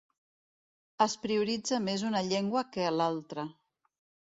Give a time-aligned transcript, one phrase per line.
[1.05, 3.49] Es prioritza més una llengua que l'altra.